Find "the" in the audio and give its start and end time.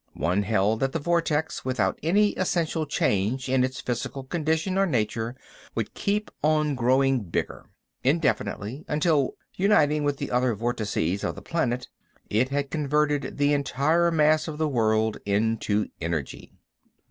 0.93-0.99, 10.17-10.31, 11.35-11.43, 13.37-13.53, 14.57-14.67